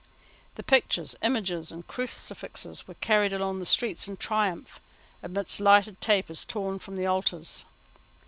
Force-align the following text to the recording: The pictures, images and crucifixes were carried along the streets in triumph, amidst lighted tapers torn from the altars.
The 0.55 0.63
pictures, 0.63 1.15
images 1.21 1.71
and 1.71 1.85
crucifixes 1.87 2.87
were 2.87 2.95
carried 2.95 3.33
along 3.33 3.59
the 3.59 3.67
streets 3.67 4.07
in 4.07 4.17
triumph, 4.17 4.79
amidst 5.21 5.59
lighted 5.59 6.01
tapers 6.01 6.43
torn 6.43 6.79
from 6.79 6.95
the 6.95 7.05
altars. 7.05 7.65